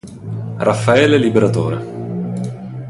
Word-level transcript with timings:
Raffaele 0.57 1.15
Liberatore 1.21 1.77